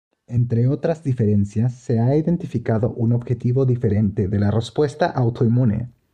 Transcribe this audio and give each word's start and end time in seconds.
Entre 0.25 0.67
otras 0.67 1.03
diferencias 1.03 1.75
se 1.75 1.99
ha 1.99 2.15
identificado 2.15 2.89
un 2.89 3.13
objetivo 3.13 3.67
diferente 3.67 4.27
de 4.27 4.39
la 4.39 4.49
respuesta 4.49 5.05
autoinmune. 5.05 5.89